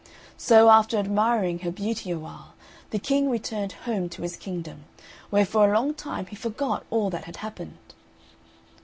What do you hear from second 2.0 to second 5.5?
awhile, the King returned home to his kingdom, where